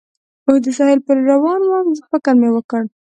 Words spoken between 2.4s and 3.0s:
مې وکړ.